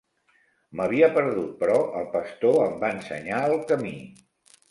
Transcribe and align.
M'havia 0.77 1.09
perdut, 1.17 1.51
però 1.59 1.75
el 2.01 2.09
pastor 2.15 2.57
em 2.63 2.73
va 2.85 2.91
ensenyar 2.97 3.45
el 3.51 3.55
camí. 3.73 3.95